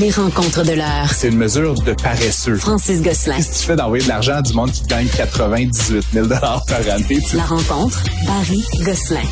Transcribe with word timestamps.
Les 0.00 0.10
rencontres 0.12 0.64
de 0.64 0.74
l'heure. 0.74 1.10
C'est 1.12 1.28
une 1.28 1.38
mesure 1.38 1.74
de 1.74 1.92
paresseux. 1.92 2.56
Francis 2.56 3.02
Gosselin. 3.02 3.34
Qu'est-ce 3.36 3.48
que 3.48 3.58
tu 3.58 3.66
fais 3.66 3.76
d'envoyer 3.76 4.04
de 4.04 4.08
l'argent 4.08 4.34
à 4.34 4.42
du 4.42 4.52
monde 4.52 4.70
qui 4.70 4.84
gagne 4.84 5.08
98 5.08 6.06
000 6.12 6.28
par 6.28 6.62
année? 6.88 7.18
La 7.34 7.42
rencontre, 7.42 8.04
Barry 8.24 8.64
Gosselin. 8.84 9.26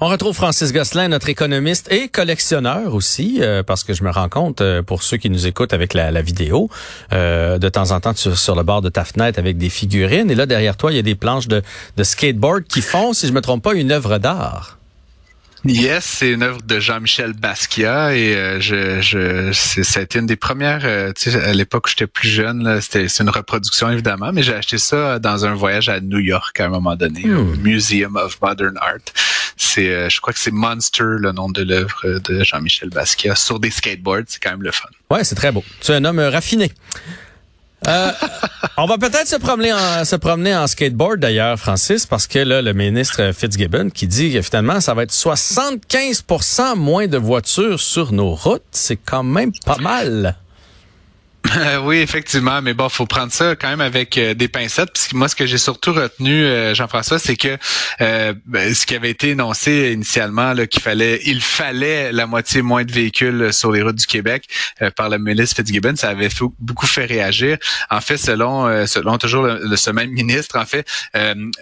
On 0.00 0.06
retrouve 0.06 0.36
Francis 0.36 0.72
Gosselin, 0.72 1.08
notre 1.08 1.28
économiste 1.28 1.90
et 1.90 2.06
collectionneur 2.06 2.94
aussi, 2.94 3.38
euh, 3.40 3.64
parce 3.64 3.82
que 3.82 3.94
je 3.94 4.04
me 4.04 4.10
rends 4.10 4.28
compte, 4.28 4.60
euh, 4.60 4.82
pour 4.82 5.02
ceux 5.02 5.16
qui 5.16 5.28
nous 5.28 5.48
écoutent 5.48 5.72
avec 5.72 5.92
la, 5.92 6.12
la 6.12 6.22
vidéo, 6.22 6.70
euh, 7.12 7.58
de 7.58 7.68
temps 7.68 7.90
en 7.90 7.98
temps 7.98 8.14
sur, 8.14 8.38
sur, 8.38 8.54
le 8.54 8.62
bord 8.62 8.80
de 8.80 8.90
ta 8.90 9.04
fenêtre 9.04 9.40
avec 9.40 9.58
des 9.58 9.70
figurines. 9.70 10.30
Et 10.30 10.36
là, 10.36 10.46
derrière 10.46 10.76
toi, 10.76 10.92
il 10.92 10.96
y 10.96 11.00
a 11.00 11.02
des 11.02 11.16
planches 11.16 11.48
de, 11.48 11.62
de 11.96 12.04
skateboard 12.04 12.62
qui 12.64 12.80
font, 12.80 13.12
si 13.12 13.26
je 13.26 13.32
me 13.32 13.40
trompe 13.40 13.64
pas, 13.64 13.74
une 13.74 13.90
œuvre 13.90 14.18
d'art. 14.18 14.77
Yes, 15.64 16.04
c'est 16.04 16.30
une 16.30 16.42
œuvre 16.42 16.62
de 16.62 16.78
Jean-Michel 16.80 17.32
Basquiat 17.32 18.14
et 18.14 18.34
euh, 18.34 18.60
je, 18.60 19.00
je 19.00 20.00
été 20.00 20.18
une 20.18 20.26
des 20.26 20.36
premières. 20.36 20.82
Euh, 20.84 21.12
tu 21.12 21.30
sais, 21.30 21.42
à 21.42 21.52
l'époque 21.52 21.86
où 21.86 21.90
j'étais 21.90 22.06
plus 22.06 22.28
jeune, 22.28 22.80
c'était 22.80 23.08
c'est 23.08 23.22
une 23.22 23.30
reproduction 23.30 23.90
évidemment, 23.90 24.32
mais 24.32 24.42
j'ai 24.42 24.54
acheté 24.54 24.78
ça 24.78 25.18
dans 25.18 25.44
un 25.46 25.54
voyage 25.54 25.88
à 25.88 26.00
New 26.00 26.18
York 26.18 26.58
à 26.60 26.66
un 26.66 26.68
moment 26.68 26.96
donné, 26.96 27.24
au 27.32 27.44
Hmm. 27.44 27.56
Museum 27.62 28.16
of 28.16 28.38
Modern 28.40 28.76
Art. 28.80 29.12
C'est, 29.56 29.88
euh, 29.88 30.08
je 30.08 30.20
crois 30.20 30.32
que 30.32 30.38
c'est 30.38 30.52
Monster 30.52 31.02
le 31.18 31.32
nom 31.32 31.48
de 31.48 31.62
l'œuvre 31.62 32.20
de 32.20 32.44
Jean-Michel 32.44 32.90
Basquiat 32.90 33.34
sur 33.34 33.58
des 33.58 33.70
skateboards. 33.70 34.24
C'est 34.28 34.40
quand 34.40 34.50
même 34.50 34.62
le 34.62 34.70
fun. 34.70 34.88
Ouais, 35.10 35.24
c'est 35.24 35.34
très 35.34 35.50
beau. 35.50 35.64
Tu 35.80 35.90
es 35.92 35.96
un 35.96 36.04
homme 36.04 36.20
euh, 36.20 36.30
raffiné. 36.30 36.70
Euh, 37.86 38.10
on 38.76 38.86
va 38.86 38.98
peut-être 38.98 39.28
se 39.28 39.36
promener 40.16 40.54
en 40.54 40.66
skateboard 40.66 41.20
d'ailleurs, 41.20 41.58
Francis, 41.58 42.06
parce 42.06 42.26
que 42.26 42.40
là, 42.40 42.62
le 42.62 42.72
ministre 42.72 43.32
Fitzgibbon 43.32 43.90
qui 43.90 44.06
dit 44.06 44.32
que 44.32 44.42
finalement, 44.42 44.80
ça 44.80 44.94
va 44.94 45.04
être 45.04 45.12
75% 45.12 46.76
moins 46.76 47.06
de 47.06 47.18
voitures 47.18 47.80
sur 47.80 48.12
nos 48.12 48.34
routes. 48.34 48.62
C'est 48.72 48.96
quand 48.96 49.22
même 49.22 49.52
pas 49.64 49.78
mal. 49.78 50.36
Oui, 51.82 51.98
effectivement, 51.98 52.60
mais 52.62 52.74
bon, 52.74 52.88
faut 52.88 53.06
prendre 53.06 53.32
ça 53.32 53.56
quand 53.56 53.68
même 53.68 53.80
avec 53.80 54.18
euh, 54.18 54.34
des 54.34 54.48
pincettes. 54.48 54.90
Puis 54.92 55.16
moi, 55.16 55.28
ce 55.28 55.36
que 55.36 55.46
j'ai 55.46 55.58
surtout 55.58 55.92
retenu, 55.92 56.44
euh, 56.44 56.74
Jean-François, 56.74 57.18
c'est 57.18 57.36
que 57.36 57.56
euh, 58.00 58.34
ben, 58.46 58.74
ce 58.74 58.84
qui 58.86 58.94
avait 58.94 59.10
été 59.10 59.30
énoncé 59.30 59.92
initialement, 59.92 60.54
qu'il 60.66 60.82
fallait, 60.82 61.20
il 61.24 61.40
fallait 61.40 62.12
la 62.12 62.26
moitié 62.26 62.62
moins 62.62 62.84
de 62.84 62.92
véhicules 62.92 63.52
sur 63.52 63.72
les 63.72 63.82
routes 63.82 63.96
du 63.96 64.06
Québec 64.06 64.44
par 64.96 65.08
le 65.08 65.18
ministre 65.18 65.56
Fitzgibbon, 65.56 65.96
ça 65.96 66.10
avait 66.10 66.28
beaucoup 66.58 66.86
fait 66.86 67.04
réagir. 67.06 67.56
En 67.90 68.00
fait, 68.00 68.16
selon 68.16 68.86
selon 68.86 69.18
toujours 69.18 69.44
le, 69.44 69.60
le- 69.62 69.76
ce 69.76 69.90
même 69.90 70.10
ministre, 70.18 70.58
en 70.58 70.66
fait, 70.66 70.86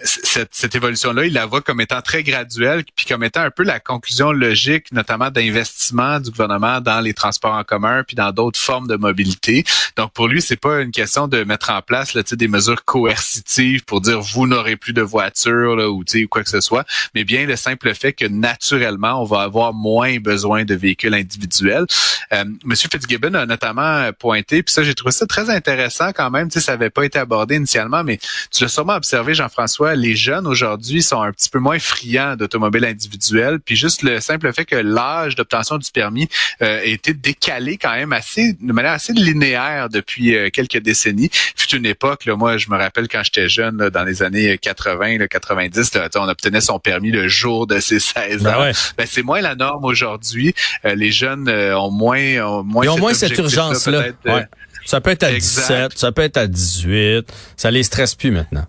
cette, 0.03 0.49
cette 0.53 0.75
évolution-là, 0.75 1.25
il 1.25 1.33
la 1.33 1.45
voit 1.45 1.61
comme 1.61 1.81
étant 1.81 2.01
très 2.01 2.23
graduelle, 2.23 2.83
puis 2.95 3.05
comme 3.05 3.23
étant 3.23 3.41
un 3.41 3.51
peu 3.51 3.63
la 3.63 3.79
conclusion 3.79 4.31
logique, 4.31 4.91
notamment 4.91 5.29
d'investissement 5.29 6.19
du 6.19 6.31
gouvernement 6.31 6.81
dans 6.81 6.99
les 6.99 7.13
transports 7.13 7.53
en 7.53 7.63
commun, 7.63 8.03
puis 8.05 8.15
dans 8.15 8.31
d'autres 8.31 8.59
formes 8.59 8.87
de 8.87 8.95
mobilité. 8.95 9.63
Donc 9.95 10.11
pour 10.13 10.27
lui, 10.27 10.41
c'est 10.41 10.59
pas 10.59 10.81
une 10.81 10.91
question 10.91 11.27
de 11.27 11.43
mettre 11.43 11.69
en 11.69 11.81
place 11.81 12.13
là, 12.13 12.21
des 12.23 12.47
mesures 12.47 12.83
coercitives 12.85 13.83
pour 13.85 14.01
dire 14.01 14.19
vous 14.21 14.47
n'aurez 14.47 14.75
plus 14.75 14.93
de 14.93 15.01
voiture 15.01 15.75
là, 15.75 15.89
ou 15.89 16.03
sais, 16.05 16.23
quoi 16.23 16.43
que 16.43 16.49
ce 16.49 16.61
soit, 16.61 16.85
mais 17.15 17.23
bien 17.23 17.45
le 17.45 17.55
simple 17.55 17.93
fait 17.93 18.13
que 18.13 18.25
naturellement, 18.25 19.21
on 19.21 19.25
va 19.25 19.41
avoir 19.41 19.73
moins 19.73 20.17
besoin 20.19 20.65
de 20.65 20.75
véhicules 20.75 21.13
individuels. 21.13 21.85
Euh, 22.33 22.45
Monsieur 22.63 22.89
Fitzgibbon 22.91 23.33
a 23.33 23.45
notamment 23.45 24.11
pointé, 24.13 24.63
puis 24.63 24.73
ça, 24.73 24.83
j'ai 24.83 24.93
trouvé 24.93 25.11
ça 25.11 25.25
très 25.25 25.49
intéressant 25.49 26.11
quand 26.13 26.29
même. 26.29 26.49
Ça 26.51 26.71
n'avait 26.71 26.89
pas 26.89 27.05
été 27.05 27.19
abordé 27.19 27.55
initialement, 27.55 28.03
mais 28.03 28.19
tu 28.51 28.63
l'as 28.63 28.69
sûrement 28.69 28.95
observé, 28.95 29.33
Jean-François, 29.33 29.95
les 29.95 30.15
jeunes 30.15 30.47
aujourd'hui 30.47 31.01
sont 31.01 31.21
un 31.21 31.31
petit 31.31 31.49
peu 31.49 31.59
moins 31.59 31.79
friands 31.79 32.35
d'automobiles 32.35 32.85
individuelles, 32.85 33.59
puis 33.59 33.75
juste 33.75 34.03
le 34.03 34.19
simple 34.19 34.51
fait 34.53 34.65
que 34.65 34.75
l'âge 34.75 35.35
d'obtention 35.35 35.77
du 35.77 35.89
permis 35.91 36.27
euh, 36.61 36.79
a 36.79 36.83
été 36.83 37.13
décalé 37.13 37.77
quand 37.77 37.93
même 37.93 38.13
assez 38.13 38.53
de 38.53 38.73
manière 38.73 38.93
assez 38.93 39.13
linéaire 39.13 39.56
depuis 39.91 40.35
euh, 40.35 40.49
quelques 40.51 40.77
décennies. 40.79 41.29
Fut 41.31 41.75
une 41.75 41.85
époque, 41.85 42.25
là, 42.25 42.35
moi, 42.35 42.57
je 42.57 42.69
me 42.69 42.77
rappelle 42.77 43.07
quand 43.07 43.21
j'étais 43.23 43.49
jeune, 43.49 43.77
là, 43.77 43.89
dans 43.89 44.03
les 44.03 44.23
années 44.23 44.57
80, 44.57 45.17
là, 45.17 45.27
90, 45.27 45.93
là, 45.95 46.09
on 46.15 46.27
obtenait 46.27 46.61
son 46.61 46.79
permis 46.79 47.11
le 47.11 47.27
jour 47.27 47.67
de 47.67 47.79
ses 47.79 47.99
16 47.99 48.43
Ben 48.43 48.53
ans. 48.55 48.61
ouais. 48.61 48.71
Ben, 48.97 49.07
c'est 49.09 49.23
moins 49.23 49.41
la 49.41 49.55
norme 49.55 49.85
aujourd'hui. 49.85 50.53
Euh, 50.85 50.95
les 50.95 51.11
jeunes 51.11 51.47
euh, 51.49 51.77
ont 51.77 51.91
moins, 51.91 52.37
ont 52.45 52.63
moins, 52.63 52.85
Ils 52.85 52.89
ont 52.89 52.97
moins 52.97 53.13
cette 53.13 53.37
urgence-là. 53.37 54.05
Ouais. 54.25 54.45
Ça 54.85 55.01
peut 55.01 55.09
être 55.11 55.23
à 55.23 55.31
Exact. 55.31 55.91
17, 55.91 55.97
ça 55.97 56.11
peut 56.11 56.21
être 56.21 56.37
à 56.37 56.47
18. 56.47 57.25
Ça 57.57 57.71
les 57.71 57.83
stresse 57.83 58.15
plus 58.15 58.31
maintenant. 58.31 58.65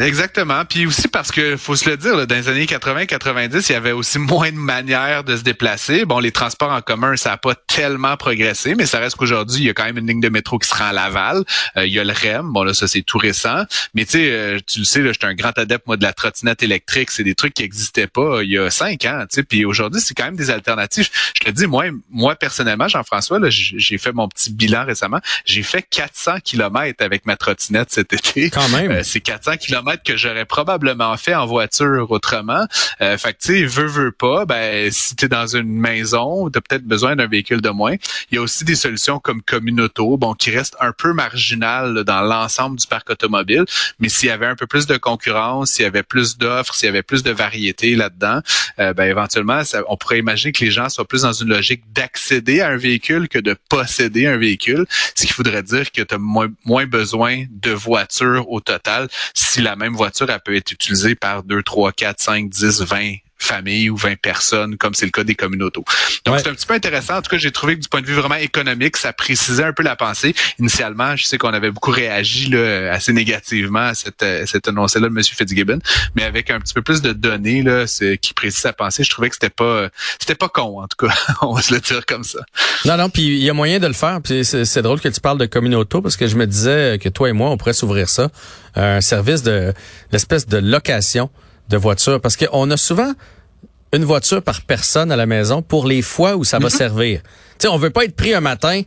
Exactement. 0.00 0.64
Puis 0.64 0.86
aussi 0.86 1.08
parce 1.08 1.30
que 1.30 1.56
faut 1.56 1.76
se 1.76 1.88
le 1.88 1.96
dire, 1.96 2.16
là, 2.16 2.26
dans 2.26 2.34
les 2.34 2.48
années 2.48 2.64
80-90, 2.64 3.66
il 3.68 3.72
y 3.72 3.74
avait 3.76 3.92
aussi 3.92 4.18
moins 4.18 4.50
de 4.50 4.56
manières 4.56 5.22
de 5.22 5.36
se 5.36 5.42
déplacer. 5.42 6.04
Bon, 6.04 6.18
les 6.18 6.32
transports 6.32 6.72
en 6.72 6.80
commun, 6.80 7.16
ça 7.16 7.30
n'a 7.30 7.36
pas 7.36 7.54
tellement 7.54 8.16
progressé, 8.16 8.74
mais 8.74 8.86
ça 8.86 8.98
reste 8.98 9.16
qu'aujourd'hui, 9.16 9.60
il 9.60 9.66
y 9.66 9.70
a 9.70 9.74
quand 9.74 9.84
même 9.84 9.98
une 9.98 10.06
ligne 10.06 10.20
de 10.20 10.28
métro 10.28 10.58
qui 10.58 10.68
se 10.68 10.74
rend 10.74 10.86
à 10.86 10.92
Laval. 10.92 11.44
Euh, 11.76 11.86
il 11.86 11.92
y 11.92 12.00
a 12.00 12.04
le 12.04 12.12
REM. 12.12 12.52
Bon, 12.52 12.64
là, 12.64 12.74
ça, 12.74 12.88
c'est 12.88 13.02
tout 13.02 13.18
récent. 13.18 13.64
Mais 13.94 14.04
tu 14.04 14.12
sais, 14.12 14.30
euh, 14.30 14.58
tu 14.66 14.80
le 14.80 14.84
sais, 14.84 15.02
là, 15.02 15.12
j'étais 15.12 15.26
un 15.26 15.34
grand 15.34 15.56
adepte, 15.56 15.86
moi, 15.86 15.96
de 15.96 16.02
la 16.02 16.12
trottinette 16.12 16.62
électrique. 16.62 17.10
C'est 17.10 17.24
des 17.24 17.34
trucs 17.34 17.54
qui 17.54 17.62
n'existaient 17.62 18.08
pas 18.08 18.38
euh, 18.38 18.44
il 18.44 18.50
y 18.50 18.58
a 18.58 18.70
cinq 18.70 19.04
ans. 19.04 19.24
Tu 19.30 19.36
sais, 19.36 19.42
puis 19.42 19.64
aujourd'hui, 19.64 20.00
c'est 20.00 20.14
quand 20.14 20.24
même 20.24 20.36
des 20.36 20.50
alternatives. 20.50 21.08
Je 21.34 21.44
te 21.44 21.50
dis, 21.50 21.66
moi, 21.66 21.84
moi 22.10 22.34
personnellement, 22.34 22.88
Jean-François, 22.88 23.38
j'ai 23.50 23.98
fait 23.98 24.12
mon 24.12 24.28
petit 24.28 24.52
bilan 24.52 24.84
récemment. 24.84 25.20
J'ai 25.44 25.62
fait 25.62 25.82
400 25.82 26.40
kilomètres 26.42 27.04
avec 27.04 27.26
ma 27.26 27.36
trottinette 27.36 27.90
cet 27.90 28.12
été. 28.12 28.50
Quand 28.50 28.68
même. 28.70 28.90
Euh, 28.90 29.02
c'est 29.04 29.20
400 29.20 29.56
que 30.04 30.16
j'aurais 30.16 30.44
probablement 30.44 31.16
fait 31.16 31.34
en 31.34 31.46
voiture 31.46 32.10
autrement. 32.10 32.66
Euh, 33.00 33.16
fait 33.18 33.32
que 33.34 33.38
tu 33.38 33.60
sais, 33.60 33.64
veux, 33.64 33.86
veux 33.86 34.12
pas, 34.12 34.44
ben 34.44 34.90
si 34.90 35.16
tu 35.16 35.26
es 35.26 35.28
dans 35.28 35.46
une 35.46 35.70
maison, 35.70 36.50
tu 36.50 36.58
as 36.58 36.60
peut-être 36.60 36.84
besoin 36.84 37.16
d'un 37.16 37.26
véhicule 37.26 37.60
de 37.60 37.70
moins. 37.70 37.94
Il 38.30 38.36
y 38.36 38.38
a 38.38 38.42
aussi 38.42 38.64
des 38.64 38.74
solutions 38.74 39.18
comme 39.18 39.42
Communauto, 39.42 40.16
bon, 40.16 40.34
qui 40.34 40.50
restent 40.50 40.76
un 40.80 40.92
peu 40.92 41.12
marginales 41.12 41.94
là, 41.94 42.04
dans 42.04 42.22
l'ensemble 42.22 42.78
du 42.78 42.86
parc 42.86 43.10
automobile, 43.10 43.64
mais 43.98 44.08
s'il 44.08 44.28
y 44.28 44.32
avait 44.32 44.46
un 44.46 44.56
peu 44.56 44.66
plus 44.66 44.86
de 44.86 44.96
concurrence, 44.96 45.72
s'il 45.72 45.84
y 45.84 45.86
avait 45.86 46.02
plus 46.02 46.38
d'offres, 46.38 46.74
s'il 46.74 46.86
y 46.86 46.88
avait 46.88 47.02
plus 47.02 47.22
de 47.22 47.30
variété 47.30 47.94
là-dedans, 47.94 48.40
euh, 48.78 48.92
ben 48.92 49.04
éventuellement, 49.04 49.62
on 49.88 49.96
pourrait 49.96 50.18
imaginer 50.18 50.52
que 50.52 50.64
les 50.64 50.70
gens 50.70 50.88
soient 50.88 51.06
plus 51.06 51.22
dans 51.22 51.32
une 51.32 51.48
logique 51.48 51.82
d'accéder 51.92 52.60
à 52.60 52.68
un 52.68 52.76
véhicule 52.76 53.28
que 53.28 53.38
de 53.38 53.56
posséder 53.68 54.26
un 54.26 54.36
véhicule, 54.36 54.86
ce 55.14 55.26
qui 55.26 55.32
voudrait 55.34 55.62
dire 55.62 55.90
que 55.92 56.02
tu 56.02 56.14
as 56.14 56.18
moins, 56.18 56.48
moins 56.64 56.86
besoin 56.86 57.44
de 57.50 57.72
voitures 57.72 58.50
au 58.50 58.60
total 58.60 59.08
si 59.34 59.62
la 59.66 59.76
même 59.76 59.94
voiture 59.94 60.30
elle 60.30 60.40
peut 60.40 60.54
être 60.54 60.72
utilisée 60.72 61.14
par 61.14 61.42
2, 61.42 61.62
3, 61.62 61.92
4, 61.92 62.20
5, 62.20 62.48
10, 62.48 62.82
20 62.82 63.14
familles 63.38 63.90
ou 63.90 63.96
20 63.96 64.16
personnes, 64.20 64.76
comme 64.76 64.94
c'est 64.94 65.04
le 65.06 65.10
cas 65.12 65.24
des 65.24 65.34
communautés. 65.34 65.80
Donc, 66.24 66.34
Ouais. 66.34 66.40
c'est 66.42 66.48
un 66.48 66.54
petit 66.54 66.66
peu 66.66 66.74
intéressant. 66.74 67.16
En 67.16 67.22
tout 67.22 67.30
cas, 67.30 67.38
j'ai 67.38 67.50
trouvé 67.52 67.76
que 67.76 67.80
du 67.82 67.88
point 67.88 68.00
de 68.00 68.06
vue 68.06 68.14
vraiment 68.14 68.36
économique, 68.36 68.96
ça 68.96 69.12
précisait 69.12 69.64
un 69.64 69.72
peu 69.72 69.82
la 69.82 69.94
pensée. 69.96 70.34
Initialement, 70.58 71.16
je 71.16 71.24
sais 71.26 71.38
qu'on 71.38 71.52
avait 71.52 71.70
beaucoup 71.70 71.90
réagi 71.90 72.48
là, 72.48 72.92
assez 72.92 73.12
négativement 73.12 73.80
à 73.80 73.94
cette, 73.94 74.22
euh, 74.22 74.46
cette 74.46 74.68
annonce-là 74.68 75.02
de 75.02 75.06
M. 75.06 75.22
Fitzgibbon, 75.22 75.78
mais 76.14 76.24
avec 76.24 76.50
un 76.50 76.58
petit 76.60 76.74
peu 76.74 76.82
plus 76.82 77.02
de 77.02 77.12
données 77.12 77.62
là, 77.62 77.84
qui 78.20 78.34
précisent 78.34 78.60
sa 78.62 78.72
pensée, 78.72 79.04
je 79.04 79.10
trouvais 79.10 79.28
que 79.28 79.34
c'était 79.36 79.50
pas 79.50 79.88
c'était 80.20 80.34
pas 80.34 80.48
con, 80.48 80.80
en 80.80 80.88
tout 80.88 81.06
cas. 81.06 81.14
On 81.42 81.52
va 81.54 81.62
se 81.62 81.74
le 81.74 81.80
dire 81.80 82.04
comme 82.06 82.24
ça. 82.24 82.40
Non, 82.84 82.96
non, 82.96 83.10
puis 83.10 83.22
il 83.22 83.42
y 83.42 83.50
a 83.50 83.52
moyen 83.54 83.78
de 83.78 83.86
le 83.86 83.92
faire. 83.92 84.20
Puis 84.22 84.44
c'est 84.44 84.82
drôle 84.82 85.00
que 85.00 85.08
tu 85.08 85.20
parles 85.20 85.38
de 85.38 85.46
communauto 85.46 86.00
parce 86.00 86.16
que 86.16 86.26
je 86.26 86.36
me 86.36 86.46
disais 86.46 86.98
que 87.02 87.08
toi 87.08 87.28
et 87.28 87.32
moi, 87.32 87.50
on 87.50 87.56
pourrait 87.56 87.72
s'ouvrir 87.74 88.08
ça, 88.08 88.30
un 88.74 89.00
service 89.00 89.42
de 89.42 89.72
l'espèce 90.12 90.46
de 90.46 90.58
location 90.58 91.30
de 91.68 91.76
voitures, 91.76 92.20
parce 92.20 92.36
qu'on 92.36 92.70
a 92.70 92.76
souvent 92.76 93.12
une 93.92 94.04
voiture 94.04 94.42
par 94.42 94.62
personne 94.62 95.10
à 95.12 95.16
la 95.16 95.26
maison 95.26 95.62
pour 95.62 95.86
les 95.86 96.02
fois 96.02 96.36
où 96.36 96.44
ça 96.44 96.58
va 96.58 96.70
servir. 96.70 97.20
Tu 97.58 97.66
sais, 97.66 97.68
on 97.68 97.78
veut 97.78 97.90
pas 97.90 98.04
être 98.04 98.16
pris 98.16 98.34
un 98.34 98.40
matin. 98.40 98.82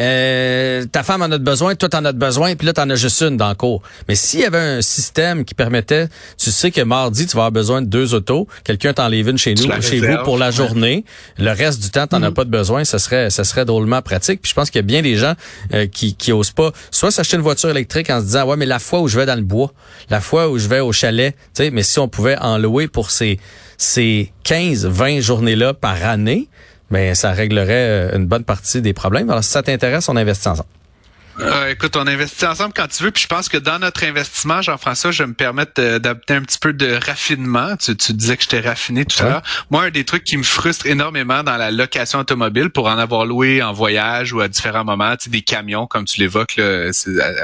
Euh, 0.00 0.84
ta 0.86 1.02
femme 1.02 1.22
en 1.22 1.30
a 1.30 1.38
besoin, 1.38 1.74
toi 1.76 1.88
t'en 1.88 2.04
as 2.04 2.12
besoin, 2.12 2.56
puis 2.56 2.66
là 2.66 2.72
t'en 2.72 2.88
as 2.90 2.96
juste 2.96 3.22
une 3.22 3.36
dans 3.36 3.48
le 3.48 3.54
cours. 3.54 3.82
Mais 4.08 4.14
s'il 4.14 4.40
y 4.40 4.44
avait 4.44 4.58
un 4.58 4.82
système 4.82 5.44
qui 5.44 5.54
permettait, 5.54 6.08
tu 6.36 6.50
sais 6.50 6.70
que 6.70 6.80
mardi 6.80 7.26
tu 7.26 7.36
vas 7.36 7.42
avoir 7.42 7.52
besoin 7.52 7.82
de 7.82 7.86
deux 7.86 8.14
autos, 8.14 8.48
quelqu'un 8.64 8.92
t'enlève 8.92 9.28
une 9.28 9.38
chez 9.38 9.54
nous, 9.54 9.70
chez 9.80 10.00
vous 10.00 10.22
pour 10.24 10.38
la 10.38 10.46
ouais. 10.46 10.52
journée, 10.52 11.04
le 11.38 11.50
reste 11.50 11.82
du 11.82 11.90
temps 11.90 12.06
t'en 12.06 12.22
as 12.22 12.32
pas 12.32 12.44
de 12.44 12.50
besoin, 12.50 12.84
ça 12.84 12.98
serait, 12.98 13.30
ça 13.30 13.44
serait 13.44 13.64
drôlement 13.64 14.02
pratique. 14.02 14.42
Puis 14.42 14.50
je 14.50 14.54
pense 14.54 14.70
qu'il 14.70 14.78
y 14.78 14.84
a 14.84 14.86
bien 14.86 15.02
des 15.02 15.16
gens 15.16 15.34
euh, 15.72 15.86
qui, 15.86 16.14
qui 16.16 16.32
osent 16.32 16.50
pas, 16.50 16.72
soit 16.90 17.10
s'acheter 17.10 17.36
une 17.36 17.42
voiture 17.42 17.70
électrique 17.70 18.10
en 18.10 18.20
se 18.20 18.26
disant 18.26 18.46
ouais 18.46 18.56
mais 18.56 18.66
la 18.66 18.78
fois 18.78 19.00
où 19.00 19.08
je 19.08 19.18
vais 19.18 19.26
dans 19.26 19.36
le 19.36 19.42
bois, 19.42 19.72
la 20.10 20.20
fois 20.20 20.48
où 20.48 20.58
je 20.58 20.68
vais 20.68 20.80
au 20.80 20.92
chalet, 20.92 21.34
tu 21.54 21.64
sais, 21.64 21.70
mais 21.70 21.82
si 21.82 21.98
on 21.98 22.08
pouvait 22.08 22.36
en 22.38 22.58
louer 22.58 22.88
pour 22.88 23.10
ces 23.10 23.38
ces 23.76 24.32
15, 24.44 24.86
20 24.86 25.20
journées 25.20 25.56
là 25.56 25.74
par 25.74 26.04
année, 26.04 26.48
ben 26.94 27.14
ça 27.16 27.32
réglerait 27.32 27.72
euh, 28.12 28.16
une 28.16 28.26
bonne 28.26 28.44
partie 28.44 28.80
des 28.80 28.92
problèmes. 28.92 29.28
Alors 29.28 29.42
si 29.42 29.50
ça 29.50 29.62
t'intéresse, 29.64 30.08
on 30.08 30.16
investit 30.16 30.48
ensemble. 30.48 30.68
Euh, 31.40 31.70
écoute, 31.70 31.96
on 31.96 32.06
investit 32.06 32.46
ensemble 32.46 32.72
quand 32.72 32.86
tu 32.86 33.02
veux, 33.02 33.10
puis 33.10 33.24
je 33.24 33.26
pense 33.26 33.48
que 33.48 33.56
dans 33.56 33.80
notre 33.80 34.04
investissement, 34.04 34.62
Jean-François, 34.62 35.10
je 35.10 35.24
vais 35.24 35.26
me 35.26 35.34
permettre 35.34 35.72
euh, 35.80 35.98
d'adopter 35.98 36.34
un 36.34 36.42
petit 36.42 36.60
peu 36.60 36.72
de 36.72 36.94
raffinement. 37.04 37.76
Tu, 37.76 37.96
tu 37.96 38.12
disais 38.12 38.36
que 38.36 38.44
j'étais 38.44 38.60
raffiné 38.60 39.04
tout 39.04 39.20
à 39.24 39.28
l'heure. 39.28 39.42
Moi, 39.70 39.82
un 39.82 39.90
des 39.90 40.04
trucs 40.04 40.22
qui 40.22 40.36
me 40.36 40.44
frustre 40.44 40.86
énormément 40.86 41.42
dans 41.42 41.56
la 41.56 41.72
location 41.72 42.20
automobile, 42.20 42.70
pour 42.70 42.86
en 42.86 42.98
avoir 42.98 43.26
loué 43.26 43.60
en 43.62 43.72
voyage 43.72 44.32
ou 44.32 44.40
à 44.40 44.46
différents 44.46 44.84
moments, 44.84 45.16
tu 45.16 45.24
sais, 45.24 45.30
des 45.30 45.42
camions, 45.42 45.88
comme 45.88 46.04
tu 46.04 46.20
l'évoques 46.20 46.54
là, 46.56 46.64
euh, 46.64 46.92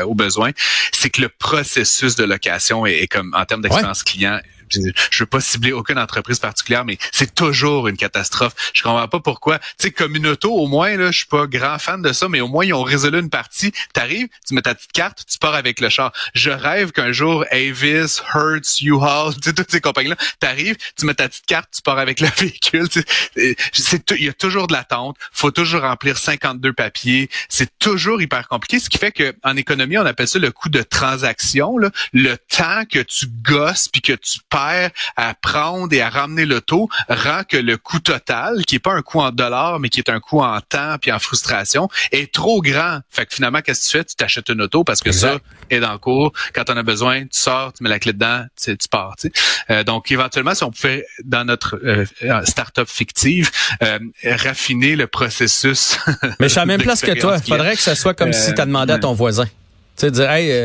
au 0.06 0.14
besoin, 0.14 0.52
c'est 0.92 1.10
que 1.10 1.22
le 1.22 1.28
processus 1.28 2.14
de 2.14 2.22
location 2.22 2.86
est, 2.86 3.02
est 3.02 3.08
comme 3.08 3.34
en 3.36 3.44
termes 3.44 3.62
d'expérience 3.62 4.04
client 4.04 4.38
je 4.70 5.18
veux 5.18 5.26
pas 5.26 5.40
cibler 5.40 5.72
aucune 5.72 5.98
entreprise 5.98 6.38
particulière, 6.38 6.84
mais 6.84 6.98
c'est 7.12 7.34
toujours 7.34 7.88
une 7.88 7.96
catastrophe. 7.96 8.54
Je 8.74 8.82
comprends 8.82 9.08
pas 9.08 9.20
pourquoi. 9.20 9.58
Tu 9.58 9.64
sais, 9.78 9.90
Communauto, 9.90 10.52
au 10.52 10.66
moins, 10.66 10.96
là, 10.96 11.10
je 11.10 11.18
suis 11.18 11.26
pas 11.26 11.46
grand 11.46 11.78
fan 11.78 12.02
de 12.02 12.12
ça, 12.12 12.28
mais 12.28 12.40
au 12.40 12.48
moins, 12.48 12.64
ils 12.64 12.74
ont 12.74 12.82
résolu 12.82 13.18
une 13.18 13.30
partie. 13.30 13.72
T'arrives, 13.92 14.28
tu 14.46 14.54
mets 14.54 14.62
ta 14.62 14.74
petite 14.74 14.92
carte, 14.92 15.24
tu 15.30 15.38
pars 15.38 15.54
avec 15.54 15.80
le 15.80 15.88
char. 15.88 16.12
Je 16.34 16.50
rêve 16.50 16.92
qu'un 16.92 17.12
jour, 17.12 17.44
Avis, 17.50 18.22
Hertz, 18.34 18.80
U-Haul, 18.82 19.34
toutes 19.34 19.70
ces 19.70 19.80
compagnies-là, 19.80 20.16
t'arrives, 20.38 20.76
tu 20.96 21.06
mets 21.06 21.14
ta 21.14 21.28
petite 21.28 21.46
carte, 21.46 21.70
tu 21.74 21.82
pars 21.82 21.98
avec 21.98 22.20
le 22.20 22.28
véhicule. 22.38 22.88
Il 23.36 24.24
y 24.24 24.28
a 24.28 24.32
toujours 24.32 24.66
de 24.66 24.72
l'attente. 24.72 25.16
Faut 25.32 25.50
toujours 25.50 25.82
remplir 25.82 26.18
52 26.18 26.72
papiers. 26.72 27.28
C'est 27.48 27.78
toujours 27.78 28.20
hyper 28.22 28.48
compliqué, 28.48 28.78
ce 28.78 28.88
qui 28.88 28.98
fait 28.98 29.12
que 29.12 29.34
en 29.42 29.56
économie, 29.56 29.98
on 29.98 30.06
appelle 30.06 30.28
ça 30.28 30.38
le 30.38 30.50
coût 30.50 30.68
de 30.68 30.82
transaction, 30.82 31.78
là. 31.78 31.90
le 32.12 32.36
temps 32.36 32.84
que 32.90 33.00
tu 33.00 33.26
gosses 33.42 33.88
puis 33.88 34.02
que 34.02 34.12
tu 34.12 34.40
à 35.16 35.34
prendre 35.34 35.92
et 35.92 36.00
à 36.00 36.10
ramener 36.10 36.44
l'auto 36.44 36.88
rend 37.08 37.42
que 37.48 37.56
le 37.56 37.76
coût 37.76 38.00
total, 38.00 38.64
qui 38.66 38.76
est 38.76 38.80
pas 38.80 38.92
un 38.92 39.02
coût 39.02 39.20
en 39.20 39.30
dollars, 39.30 39.80
mais 39.80 39.88
qui 39.88 40.00
est 40.00 40.10
un 40.10 40.20
coût 40.20 40.40
en 40.40 40.60
temps 40.60 40.96
puis 41.00 41.12
en 41.12 41.18
frustration, 41.18 41.88
est 42.12 42.32
trop 42.32 42.60
grand. 42.62 43.00
Fait 43.10 43.26
que 43.26 43.34
finalement, 43.34 43.60
qu'est-ce 43.60 43.86
que 43.86 43.90
tu 43.90 43.98
fais? 43.98 44.04
Tu 44.04 44.14
t'achètes 44.16 44.48
une 44.48 44.62
auto 44.62 44.84
parce 44.84 45.00
que 45.00 45.12
ça 45.12 45.38
est 45.70 45.80
dans 45.80 45.92
le 45.92 45.98
cours. 45.98 46.32
Quand 46.54 46.68
on 46.70 46.76
a 46.76 46.82
besoin, 46.82 47.22
tu 47.22 47.38
sors, 47.38 47.72
tu 47.72 47.82
mets 47.82 47.90
la 47.90 47.98
clé 47.98 48.12
dedans, 48.12 48.44
tu, 48.60 48.76
tu 48.76 48.88
pars. 48.88 49.14
Euh, 49.70 49.84
donc, 49.84 50.10
éventuellement, 50.10 50.54
si 50.54 50.64
on 50.64 50.70
pouvait, 50.70 51.04
dans 51.24 51.44
notre 51.44 51.80
euh, 51.84 52.04
start-up 52.44 52.88
fictive, 52.88 53.50
euh, 53.82 53.98
raffiner 54.24 54.96
le 54.96 55.06
processus. 55.06 55.98
Mais 56.38 56.48
je 56.48 56.48
suis 56.48 56.58
à 56.58 56.62
la 56.62 56.66
même 56.66 56.82
place 56.82 57.00
que 57.00 57.18
toi. 57.18 57.38
Faudrait 57.40 57.76
que 57.76 57.82
ce 57.82 57.94
soit 57.94 58.14
comme 58.14 58.32
si 58.32 58.54
tu 58.54 58.60
as 58.60 58.66
demandé 58.66 58.92
à 58.92 58.98
ton 58.98 59.12
voisin. 59.12 59.46
Tu 60.00 60.06
sais, 60.06 60.12
dire, 60.12 60.30
hey, 60.30 60.50
euh, 60.50 60.64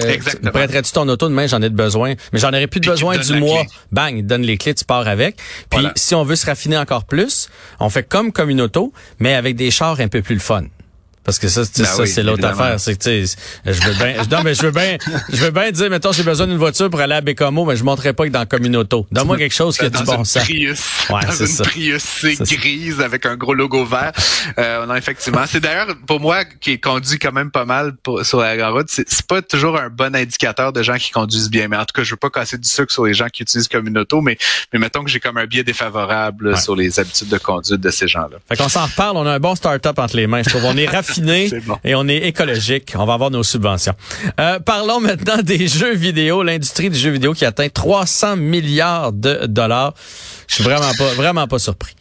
prêterais-tu 0.53 0.93
ton 0.93 1.09
auto 1.09 1.27
demain? 1.27 1.45
J'en 1.45 1.61
ai 1.61 1.69
de 1.69 1.75
besoin. 1.75 2.13
Mais 2.31 2.39
j'en 2.39 2.49
aurais 2.49 2.67
plus 2.67 2.79
de 2.79 2.89
besoin 2.89 3.17
du 3.17 3.33
mois. 3.33 3.63
Bang, 3.91 4.15
il 4.15 4.25
donne 4.25 4.43
les 4.43 4.57
clés, 4.57 4.73
tu 4.73 4.85
pars 4.85 5.05
avec. 5.05 5.35
Puis 5.69 5.85
si 5.95 6.15
on 6.15 6.23
veut 6.23 6.37
se 6.37 6.45
raffiner 6.45 6.77
encore 6.77 7.03
plus, 7.03 7.49
on 7.81 7.89
fait 7.89 8.07
comme 8.07 8.31
comme 8.31 8.49
une 8.49 8.61
auto, 8.61 8.93
mais 9.19 9.33
avec 9.33 9.57
des 9.57 9.71
chars 9.71 9.99
un 9.99 10.07
peu 10.07 10.21
plus 10.21 10.35
le 10.35 10.41
fun. 10.41 10.63
Parce 11.25 11.39
que 11.39 11.47
ça, 11.47 11.61
ben 11.61 11.85
ça 11.85 12.05
c'est 12.05 12.21
l'autre 12.23 12.45
affaire. 12.45 12.79
C'est 12.79 12.95
que 12.95 13.25
je 13.65 13.87
veux 13.87 13.93
bien. 13.93 14.23
non, 14.31 14.43
mais 14.43 14.53
je 14.53 14.61
veux 14.61 14.71
bien. 14.71 14.97
Je 15.29 15.37
veux 15.37 15.51
bien 15.51 15.71
dire, 15.71 15.89
mettons, 15.89 16.11
j'ai 16.11 16.23
besoin 16.23 16.45
d'une 16.45 16.57
voiture 16.57 16.89
pour 16.89 16.99
aller 16.99 17.15
à 17.15 17.21
Bécomo, 17.21 17.65
mais 17.65 17.75
je 17.75 17.83
montrerai 17.83 18.13
pas 18.13 18.25
que 18.25 18.29
dans 18.29 18.45
Communauto. 18.45 19.07
Donne-moi 19.11 19.37
quelque 19.37 19.55
chose 19.55 19.77
qui 19.77 19.85
a 19.85 19.89
du 19.89 20.03
bon 20.03 20.23
sens. 20.23 20.43
Prius, 20.43 21.09
ouais, 21.09 21.25
dans 21.25 21.31
une 21.33 21.47
ça. 21.47 21.63
Prius 21.63 22.03
C 22.03 22.37
grise 22.57 23.01
avec 23.01 23.25
un 23.25 23.35
gros 23.35 23.55
logo 23.55 23.85
vert. 23.85 24.11
Euh, 24.59 24.85
non, 24.85 24.95
effectivement. 24.95 25.43
C'est 25.47 25.59
d'ailleurs 25.59 25.95
pour 26.05 26.19
moi 26.19 26.45
qui 26.45 26.79
conduit 26.79 27.17
quand 27.17 27.31
même 27.31 27.51
pas 27.51 27.65
mal 27.65 27.93
sur 28.21 28.39
la 28.39 28.55
grande 28.55 28.73
route, 28.73 28.87
c'est 28.89 29.27
pas 29.27 29.41
toujours 29.41 29.77
un 29.77 29.89
bon 29.89 30.15
indicateur 30.15 30.71
de 30.73 30.83
gens 30.83 30.97
qui 30.97 31.11
conduisent 31.11 31.49
bien. 31.49 31.67
Mais 31.67 31.77
en 31.77 31.85
tout 31.85 31.93
cas, 31.95 32.03
je 32.03 32.11
veux 32.11 32.17
pas 32.17 32.29
casser 32.29 32.57
du 32.57 32.67
sucre 32.69 32.91
sur 32.91 33.05
les 33.05 33.13
gens 33.13 33.27
qui 33.27 33.41
utilisent 33.41 33.67
Communauto, 33.67 34.21
mais 34.21 34.37
mais 34.71 34.79
mettons 34.79 35.03
que 35.03 35.09
j'ai 35.09 35.19
comme 35.19 35.37
un 35.37 35.45
biais 35.45 35.63
défavorable 35.63 36.57
sur 36.57 36.75
les 36.75 36.99
habitudes 36.99 37.29
de 37.29 37.37
conduite 37.37 37.81
de 37.81 37.89
ces 37.89 38.07
gens-là. 38.07 38.37
Fait 38.47 38.55
qu'on 38.55 38.69
s'en 38.69 38.85
reparle. 38.85 39.17
On 39.17 39.25
a 39.25 39.33
un 39.33 39.39
bon 39.39 39.55
start-up 39.55 39.97
entre 39.97 40.15
les 40.15 40.27
mains. 40.27 40.43
Je 40.43 40.49
trouve 40.49 40.65
on 40.65 40.77
est 40.77 40.85
et 41.83 41.95
on 41.95 42.07
est 42.07 42.17
écologique. 42.17 42.93
On 42.97 43.05
va 43.05 43.13
avoir 43.13 43.31
nos 43.31 43.43
subventions. 43.43 43.93
Euh, 44.39 44.59
parlons 44.59 44.99
maintenant 44.99 45.41
des 45.41 45.67
jeux 45.67 45.93
vidéo, 45.93 46.43
l'industrie 46.43 46.89
des 46.89 46.97
jeux 46.97 47.11
vidéo 47.11 47.33
qui 47.33 47.45
atteint 47.45 47.69
300 47.69 48.37
milliards 48.37 49.11
de 49.11 49.45
dollars. 49.47 49.93
Je 50.47 50.55
suis 50.55 50.63
vraiment 50.63 50.91
pas, 50.97 51.13
vraiment 51.13 51.47
pas 51.47 51.59
surpris. 51.59 51.95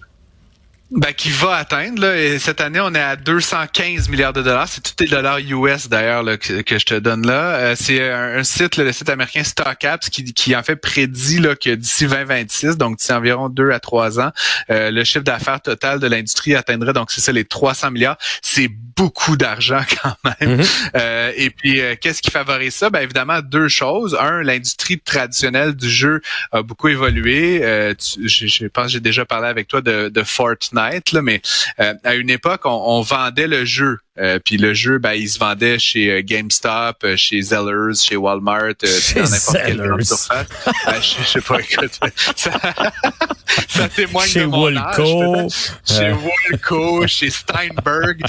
Ben, 0.90 1.12
qui 1.14 1.30
va 1.30 1.56
atteindre. 1.56 2.02
Là, 2.02 2.16
et 2.16 2.38
cette 2.38 2.60
année, 2.60 2.78
on 2.78 2.94
est 2.94 3.00
à 3.00 3.16
215 3.16 4.10
milliards 4.10 4.34
de 4.34 4.42
dollars. 4.42 4.68
C'est 4.68 4.82
tous 4.82 5.02
les 5.02 5.08
dollars 5.08 5.38
US 5.38 5.88
d'ailleurs 5.88 6.22
que, 6.38 6.60
que, 6.60 6.78
je 6.78 6.84
te 6.84 6.94
donne 6.94 7.26
là. 7.26 7.54
Euh, 7.54 7.74
c'est 7.76 8.12
un, 8.12 8.44
site, 8.44 8.76
le 8.76 8.92
site 8.92 9.08
américain 9.08 9.42
StockApps, 9.42 10.10
qui, 10.10 10.34
qui 10.34 10.54
en 10.54 10.62
fait 10.62 10.76
prédit 10.76 11.40
là, 11.40 11.56
que 11.56 11.70
d'ici 11.70 12.06
2026, 12.06 12.76
donc 12.76 12.98
d'ici 12.98 13.12
environ 13.12 13.48
deux 13.48 13.70
à 13.70 13.80
trois 13.80 14.20
ans, 14.20 14.30
euh, 14.70 14.90
le 14.90 15.04
chiffre 15.04 15.24
d'affaires 15.24 15.62
total 15.62 16.00
de 16.00 16.06
l'industrie 16.06 16.54
atteindrait, 16.54 16.92
donc 16.92 17.10
c'est 17.10 17.22
ça, 17.22 17.32
les 17.32 17.46
300 17.46 17.90
milliards. 17.90 18.18
C'est 18.42 18.68
beaucoup 18.68 19.38
d'argent 19.38 19.80
quand 20.02 20.16
même. 20.24 20.60
Mm-hmm. 20.60 20.90
euh, 20.96 21.32
et 21.34 21.48
puis, 21.48 21.80
euh, 21.80 21.94
qu'est-ce 21.98 22.20
qui 22.20 22.30
favorise 22.30 22.74
ça? 22.74 22.90
Ben, 22.90 23.00
évidemment, 23.00 23.40
deux 23.40 23.68
choses. 23.68 24.16
Un, 24.20 24.42
l'industrie 24.42 25.00
traditionnelle 25.00 25.74
du 25.74 25.88
jeu 25.88 26.20
a 26.52 26.62
beaucoup 26.62 26.88
évolué. 26.88 27.60
je, 27.98 28.26
je, 28.26 28.66
pense 28.66 28.86
que 28.86 28.92
j'ai 28.92 29.00
déjà 29.00 29.24
parlé 29.24 29.48
avec 29.48 29.66
toi 29.66 29.80
de, 29.80 30.08
de 30.08 30.22
Fortnite 30.22 30.73
mais 31.22 31.40
euh, 31.80 31.94
à 32.04 32.14
une 32.14 32.30
époque, 32.30 32.62
on, 32.64 33.00
vendait 33.02 33.46
le 33.46 33.64
jeu. 33.64 33.98
Euh, 34.16 34.38
puis 34.44 34.58
le 34.58 34.74
jeu, 34.74 34.98
ben, 34.98 35.14
il 35.14 35.28
se 35.28 35.40
vendait 35.40 35.76
chez 35.80 36.08
euh, 36.08 36.22
GameStop, 36.24 37.04
chez 37.16 37.42
Zellers, 37.42 37.96
chez 38.00 38.14
Walmart, 38.14 38.74
chez 38.84 39.20
dans 39.20 39.28
n'importe 39.28 39.58
quelle 39.66 40.04
surface. 40.04 40.46
Ben, 40.86 41.02
je, 41.02 41.22
je, 41.22 41.28
sais 41.28 41.40
pas, 41.40 41.58
écoute, 41.58 41.98
ça, 42.36 42.60
ça 43.68 43.88
témoigne 43.88 44.28
chez 44.28 44.40
de 44.42 44.46
mon 44.46 44.66
Woolco, 44.66 45.34
âge. 45.34 45.50
Chez 45.84 46.12
Woolco, 46.12 47.06
chez 47.08 47.30
Steinberg. 47.30 48.22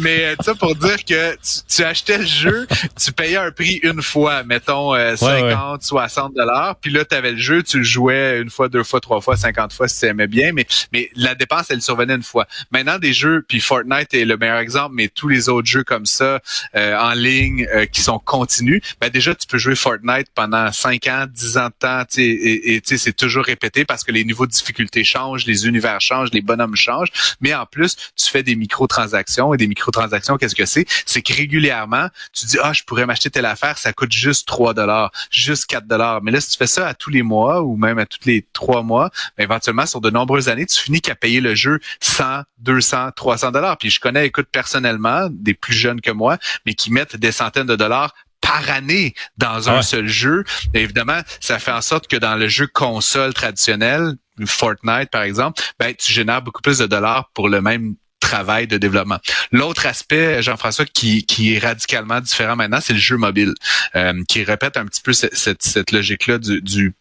mais 0.00 0.34
ça 0.40 0.56
pour 0.56 0.74
dire 0.74 1.04
que 1.04 1.36
tu, 1.68 1.84
achetais 1.84 2.18
le 2.18 2.26
jeu, 2.26 2.66
tu 3.00 3.12
payais 3.12 3.36
un 3.36 3.52
prix 3.52 3.78
une 3.84 4.02
fois, 4.02 4.42
mettons 4.42 4.94
50, 5.16 5.84
60 5.84 6.34
dollars, 6.34 6.74
puis 6.80 6.90
là 6.90 7.04
tu 7.04 7.14
avais 7.14 7.30
le 7.30 7.38
jeu, 7.38 7.62
tu 7.62 7.78
le 7.78 7.84
jouais 7.84 8.40
une 8.40 8.50
fois, 8.50 8.68
deux 8.68 8.82
fois, 8.82 9.00
trois 9.00 9.20
fois, 9.20 9.36
50 9.36 9.72
fois 9.72 9.86
si 9.86 10.00
tu 10.00 10.06
aimais 10.06 10.26
bien, 10.26 10.52
mais 10.52 10.66
mais 10.92 11.10
la 11.14 11.36
dépense 11.36 11.70
elle 11.70 11.80
survenait 11.80 12.16
une 12.16 12.24
fois. 12.24 12.48
Maintenant 12.72 12.98
des 12.98 13.12
jeux, 13.12 13.44
puis 13.46 13.60
Fortnite 13.60 14.12
est 14.14 14.24
le 14.24 14.36
meilleur 14.36 14.58
exemple 14.58 14.79
mais 14.88 15.08
tous 15.08 15.28
les 15.28 15.48
autres 15.48 15.68
jeux 15.68 15.84
comme 15.84 16.06
ça 16.06 16.40
euh, 16.74 16.96
en 16.96 17.12
ligne 17.12 17.66
euh, 17.74 17.86
qui 17.86 18.00
sont 18.00 18.18
continus, 18.18 18.82
ben 19.00 19.10
déjà 19.10 19.34
tu 19.34 19.46
peux 19.46 19.58
jouer 19.58 19.74
Fortnite 19.74 20.28
pendant 20.34 20.70
5 20.72 21.06
ans, 21.08 21.26
10 21.28 21.56
ans 21.58 21.66
de 21.66 21.74
temps, 21.78 22.02
et, 22.16 22.76
et 22.76 22.82
c'est 22.84 23.12
toujours 23.12 23.44
répété 23.44 23.84
parce 23.84 24.04
que 24.04 24.12
les 24.12 24.24
niveaux 24.24 24.46
de 24.46 24.52
difficulté 24.52 25.04
changent, 25.04 25.46
les 25.46 25.66
univers 25.66 26.00
changent, 26.00 26.30
les 26.32 26.40
bonhommes 26.40 26.76
changent, 26.76 27.10
mais 27.40 27.54
en 27.54 27.66
plus 27.66 27.96
tu 28.16 28.30
fais 28.30 28.42
des 28.42 28.56
microtransactions 28.56 29.52
et 29.54 29.56
des 29.56 29.66
microtransactions, 29.66 30.36
qu'est-ce 30.36 30.54
que 30.54 30.66
c'est? 30.66 30.86
C'est 31.06 31.22
que 31.22 31.34
régulièrement 31.34 32.08
tu 32.32 32.46
dis 32.46 32.58
ah 32.62 32.72
je 32.72 32.82
pourrais 32.84 33.06
m'acheter 33.06 33.30
telle 33.30 33.46
affaire, 33.46 33.78
ça 33.78 33.92
coûte 33.92 34.12
juste 34.12 34.46
3 34.46 34.74
dollars, 34.74 35.10
juste 35.30 35.66
4 35.66 35.86
dollars, 35.86 36.22
mais 36.22 36.30
là 36.30 36.40
si 36.40 36.50
tu 36.50 36.56
fais 36.56 36.66
ça 36.66 36.88
à 36.88 36.94
tous 36.94 37.10
les 37.10 37.22
mois 37.22 37.62
ou 37.62 37.76
même 37.76 37.98
à 37.98 38.06
tous 38.06 38.20
les 38.24 38.46
trois 38.52 38.82
mois, 38.82 39.10
ben, 39.36 39.44
éventuellement 39.44 39.86
sur 39.86 40.00
de 40.00 40.10
nombreuses 40.10 40.48
années 40.48 40.66
tu 40.66 40.80
finis 40.80 41.00
qu'à 41.00 41.14
payer 41.14 41.40
le 41.40 41.54
jeu 41.54 41.80
100, 42.00 42.42
200, 42.58 43.10
300 43.16 43.52
dollars. 43.52 43.78
Puis 43.78 43.90
je 43.90 44.00
connais, 44.00 44.26
écoute 44.26 44.48
personnellement 44.70 45.28
des 45.32 45.54
plus 45.54 45.74
jeunes 45.74 46.00
que 46.00 46.12
moi, 46.12 46.38
mais 46.64 46.74
qui 46.74 46.92
mettent 46.92 47.16
des 47.16 47.32
centaines 47.32 47.66
de 47.66 47.74
dollars 47.74 48.14
par 48.40 48.70
année 48.70 49.14
dans 49.36 49.68
un 49.68 49.82
seul 49.82 50.06
jeu. 50.06 50.44
évidemment, 50.74 51.20
ça 51.40 51.58
fait 51.58 51.72
en 51.72 51.82
sorte 51.82 52.06
que 52.06 52.16
dans 52.16 52.36
le 52.36 52.48
jeu 52.48 52.68
console 52.68 53.34
traditionnel, 53.34 54.14
Fortnite 54.46 55.10
par 55.10 55.22
exemple, 55.22 55.60
ben 55.78 55.92
tu 55.94 56.12
génères 56.12 56.40
beaucoup 56.40 56.62
plus 56.62 56.78
de 56.78 56.86
dollars 56.86 57.30
pour 57.34 57.48
le 57.48 57.60
même 57.60 57.96
travail 58.30 58.66
de 58.68 58.78
développement. 58.78 59.18
L'autre 59.50 59.86
aspect, 59.86 60.40
Jean-François, 60.40 60.84
qui, 60.84 61.24
qui 61.24 61.54
est 61.54 61.58
radicalement 61.58 62.20
différent 62.20 62.54
maintenant, 62.54 62.78
c'est 62.80 62.92
le 62.92 62.98
jeu 63.00 63.16
mobile, 63.16 63.54
euh, 63.96 64.12
qui 64.28 64.44
répète 64.44 64.76
un 64.76 64.86
petit 64.86 65.02
peu 65.02 65.12
cette, 65.12 65.34
cette, 65.34 65.90
logique-là 65.90 66.38
du, 66.38 66.60
du, 66.62 66.94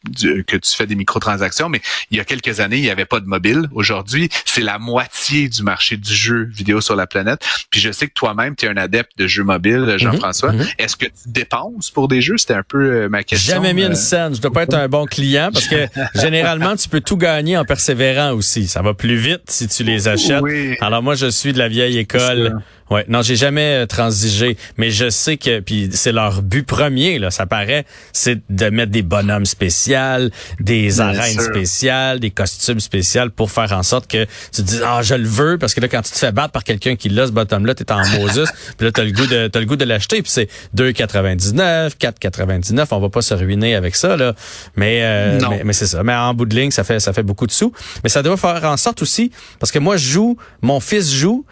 que 0.47 0.57
tu 0.57 0.75
fais 0.75 0.87
des 0.87 0.95
microtransactions. 0.95 1.69
Mais 1.69 1.81
il 2.09 2.17
y 2.17 2.19
a 2.19 2.25
quelques 2.25 2.59
années, 2.59 2.77
il 2.77 2.81
n'y 2.81 2.89
avait 2.89 3.05
pas 3.05 3.19
de 3.19 3.27
mobile. 3.27 3.67
Aujourd'hui, 3.73 4.29
c'est 4.45 4.61
la 4.61 4.79
moitié 4.79 5.49
du 5.49 5.61
marché 5.61 5.97
du 5.97 6.13
jeu 6.13 6.49
vidéo 6.51 6.81
sur 6.81 6.95
la 6.95 7.05
planète. 7.05 7.45
Puis 7.69 7.79
je 7.79 7.91
sais 7.91 8.07
que 8.07 8.13
toi-même, 8.13 8.55
tu 8.55 8.65
es 8.65 8.69
un 8.69 8.77
adepte 8.77 9.11
de 9.17 9.27
jeux 9.27 9.43
mobiles, 9.43 9.81
mhm, 9.81 9.99
Jean-François. 9.99 10.53
Mhm. 10.53 10.65
Est-ce 10.79 10.95
que 10.95 11.05
tu 11.05 11.27
dépenses 11.27 11.91
pour 11.91 12.07
des 12.07 12.21
jeux? 12.21 12.37
C'était 12.37 12.55
un 12.55 12.63
peu 12.63 12.79
euh, 12.79 13.09
ma 13.09 13.23
question. 13.23 13.53
Jamais 13.53 13.73
mis 13.73 13.83
une 13.83 13.91
euh. 13.91 13.95
scène. 13.95 14.33
Je 14.33 14.41
dois 14.41 14.51
pas 14.51 14.63
être 14.63 14.73
un 14.73 14.87
bon 14.87 15.05
client 15.05 15.51
parce 15.53 15.67
que 15.67 15.87
généralement, 16.15 16.75
tu 16.75 16.89
peux 16.89 17.01
tout 17.01 17.17
gagner 17.17 17.55
en 17.55 17.65
persévérant 17.65 18.31
aussi. 18.31 18.67
Ça 18.67 18.81
va 18.81 18.95
plus 18.95 19.15
vite 19.15 19.43
si 19.47 19.67
tu 19.67 19.83
les 19.83 20.07
achètes. 20.07 20.41
Oui. 20.41 20.75
Alors 20.81 21.03
moi, 21.03 21.15
je 21.19 21.29
suis 21.29 21.53
de 21.53 21.59
la 21.59 21.67
vieille 21.67 21.97
école. 21.97 22.59
Ouais, 22.89 23.05
non, 23.07 23.21
j'ai 23.21 23.35
jamais 23.35 23.83
euh, 23.83 23.85
transigé, 23.85 24.57
mais 24.77 24.89
je 24.89 25.11
sais 25.11 25.37
que 25.37 25.59
puis 25.59 25.89
c'est 25.93 26.11
leur 26.11 26.41
but 26.41 26.65
premier 26.65 27.19
là, 27.19 27.29
ça 27.29 27.45
paraît, 27.45 27.85
c'est 28.13 28.39
de 28.49 28.69
mettre 28.69 28.91
des 28.91 29.03
bonhommes 29.03 29.45
spéciaux, 29.45 30.29
des 30.59 30.99
arènes 30.99 31.39
spéciales, 31.39 32.19
des 32.19 32.31
costumes 32.31 32.79
spéciaux 32.79 33.29
pour 33.35 33.51
faire 33.51 33.73
en 33.73 33.83
sorte 33.83 34.09
que 34.09 34.25
tu 34.51 34.61
te 34.63 34.67
dis 34.67 34.79
ah 34.83 35.01
je 35.03 35.13
le 35.13 35.27
veux 35.27 35.59
parce 35.59 35.75
que 35.75 35.81
là 35.81 35.87
quand 35.87 36.01
tu 36.01 36.11
te 36.11 36.17
fais 36.17 36.31
battre 36.31 36.51
par 36.51 36.63
quelqu'un 36.63 36.95
qui 36.95 37.09
l'a 37.09 37.27
ce 37.27 37.31
bottom 37.31 37.67
là, 37.67 37.75
t'es 37.75 37.91
en 37.91 38.03
Moses, 38.17 38.45
puis 38.77 38.87
là 38.87 38.91
t'as 38.91 39.03
le 39.03 39.11
goût 39.11 39.27
de 39.27 39.47
t'as 39.47 39.59
le 39.59 39.65
goût 39.67 39.75
de 39.75 39.85
l'acheter 39.85 40.23
puis 40.23 40.31
c'est 40.31 40.49
2,99, 40.75 41.91
4,99, 41.99 42.87
on 42.89 42.99
va 42.99 43.09
pas 43.09 43.21
se 43.21 43.35
ruiner 43.35 43.75
avec 43.75 43.95
ça 43.95 44.17
là, 44.17 44.33
mais 44.75 45.01
euh, 45.03 45.39
mais, 45.47 45.61
mais 45.63 45.73
c'est 45.73 45.87
ça, 45.87 46.03
mais 46.03 46.15
en 46.15 46.33
bout 46.33 46.47
de 46.47 46.55
ligne 46.55 46.71
ça 46.71 46.83
fait 46.83 46.99
ça 46.99 47.13
fait 47.13 47.23
beaucoup 47.23 47.45
de 47.45 47.51
sous, 47.51 47.71
mais 48.03 48.09
ça 48.09 48.23
doit 48.23 48.37
faire 48.37 48.63
en 48.63 48.77
sorte 48.77 49.03
aussi 49.03 49.31
parce 49.59 49.71
que 49.71 49.77
moi 49.77 49.97
je 49.97 50.09
joue, 50.09 50.37
mon 50.63 50.79
fils 50.79 51.13
joue 51.13 51.45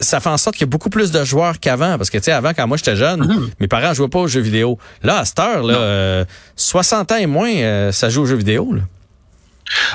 ça 0.00 0.20
fait 0.20 0.28
en 0.28 0.36
sorte 0.36 0.56
qu'il 0.56 0.66
y 0.66 0.68
a 0.68 0.70
beaucoup 0.70 0.90
plus 0.90 1.10
de 1.10 1.24
joueurs 1.24 1.58
qu'avant. 1.58 1.96
Parce 1.96 2.10
que, 2.10 2.18
tu 2.18 2.24
sais, 2.24 2.32
avant, 2.32 2.52
quand 2.54 2.66
moi 2.66 2.76
j'étais 2.76 2.96
jeune, 2.96 3.20
mhm. 3.20 3.50
mes 3.60 3.68
parents 3.68 3.94
jouaient 3.94 4.08
pas 4.08 4.20
aux 4.20 4.28
jeux 4.28 4.40
vidéo. 4.40 4.78
Là, 5.02 5.18
à 5.18 5.24
cette 5.24 5.38
heure, 5.38 5.62
là, 5.62 6.24
60 6.56 7.10
euh, 7.10 7.14
ans 7.14 7.18
et 7.18 7.26
moins, 7.26 7.52
euh, 7.52 7.92
ça 7.92 8.08
joue 8.08 8.22
aux 8.22 8.26
jeux 8.26 8.36
vidéo. 8.36 8.72
Là. 8.72 8.82